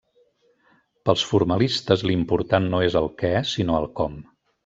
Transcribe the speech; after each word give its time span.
Pels 1.09 1.25
formalistes, 1.31 2.05
l'important 2.11 2.67
no 2.73 2.81
és 2.87 2.99
el 3.05 3.11
què, 3.21 3.33
sinó 3.53 3.77
el 3.83 3.89
com. 4.01 4.19